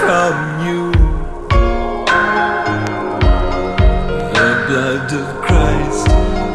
[0.00, 0.34] from
[0.66, 0.82] you.
[4.36, 6.08] The blood of Christ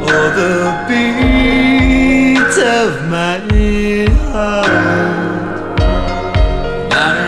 [0.10, 0.58] or the
[0.88, 3.38] beat of my
[4.32, 4.68] heart.
[6.89, 7.20] My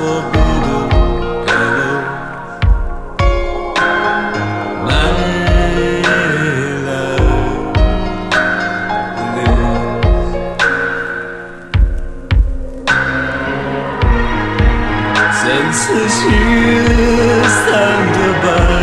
[0.00, 0.39] love.
[15.72, 18.82] Senseless years thunder by.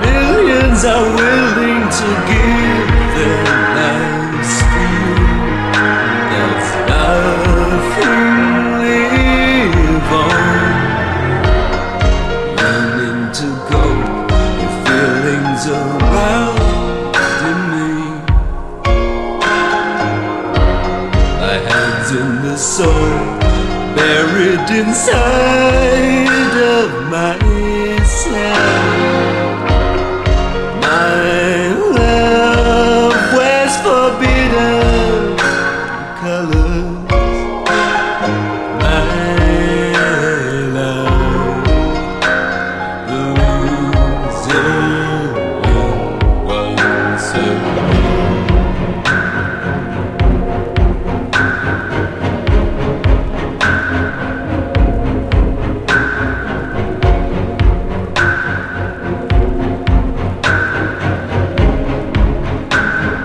[0.00, 3.44] Millions are willing to give their
[3.76, 5.12] lives for you.
[6.32, 8.32] That's nothing
[8.80, 10.48] live on.
[13.28, 15.64] To cope with feelings
[17.72, 17.90] me.
[21.42, 23.37] My hands in the soil,
[23.98, 27.57] buried inside of myself.